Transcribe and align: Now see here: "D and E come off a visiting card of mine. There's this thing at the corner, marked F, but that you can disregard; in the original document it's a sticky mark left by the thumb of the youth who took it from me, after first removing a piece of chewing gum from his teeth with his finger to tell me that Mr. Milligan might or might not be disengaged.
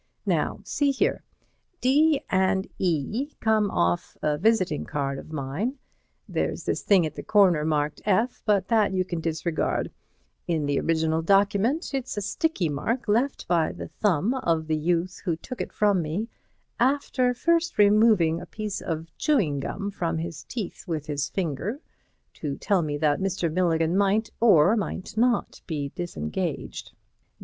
Now 0.25 0.61
see 0.63 0.89
here: 0.89 1.21
"D 1.79 2.21
and 2.31 2.67
E 2.79 3.33
come 3.39 3.69
off 3.69 4.17
a 4.23 4.35
visiting 4.39 4.83
card 4.83 5.19
of 5.19 5.31
mine. 5.31 5.77
There's 6.27 6.63
this 6.63 6.81
thing 6.81 7.05
at 7.05 7.13
the 7.13 7.21
corner, 7.21 7.63
marked 7.63 8.01
F, 8.03 8.41
but 8.43 8.67
that 8.69 8.93
you 8.93 9.05
can 9.05 9.21
disregard; 9.21 9.91
in 10.47 10.65
the 10.65 10.79
original 10.79 11.21
document 11.21 11.93
it's 11.93 12.17
a 12.17 12.21
sticky 12.23 12.67
mark 12.67 13.07
left 13.07 13.47
by 13.47 13.73
the 13.73 13.89
thumb 13.89 14.33
of 14.33 14.65
the 14.65 14.75
youth 14.75 15.21
who 15.23 15.35
took 15.35 15.61
it 15.61 15.71
from 15.71 16.01
me, 16.01 16.27
after 16.79 17.31
first 17.35 17.77
removing 17.77 18.41
a 18.41 18.47
piece 18.47 18.81
of 18.81 19.15
chewing 19.19 19.59
gum 19.59 19.91
from 19.91 20.17
his 20.17 20.43
teeth 20.45 20.87
with 20.87 21.05
his 21.05 21.29
finger 21.29 21.79
to 22.33 22.57
tell 22.57 22.81
me 22.81 22.97
that 22.97 23.19
Mr. 23.21 23.53
Milligan 23.53 23.95
might 23.95 24.31
or 24.39 24.75
might 24.75 25.15
not 25.15 25.61
be 25.67 25.89
disengaged. 25.89 26.93